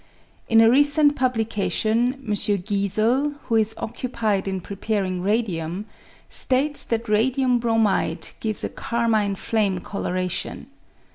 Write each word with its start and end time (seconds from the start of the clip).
In 0.49 0.61
a 0.61 0.67
recent 0.71 1.15
publication, 1.15 2.13
M. 2.27 2.33
Giesel, 2.33 3.35
who 3.43 3.55
is 3.55 3.75
occupied 3.77 4.47
in 4.47 4.59
preparing 4.59 5.21
radium, 5.21 5.85
states 6.27 6.83
that 6.85 7.07
radium 7.07 7.59
bromide 7.59 8.29
gives 8.39 8.63
a 8.63 8.69
carmine 8.69 9.35
flame 9.35 9.77
colouration. 9.77 10.65